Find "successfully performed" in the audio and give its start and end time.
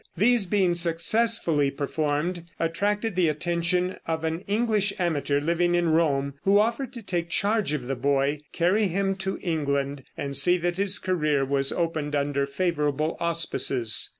0.73-2.45